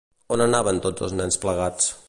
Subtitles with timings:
[0.35, 1.95] On anaven tots els nens plegats?